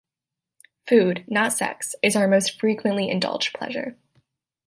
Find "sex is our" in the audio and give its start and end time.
1.53-2.27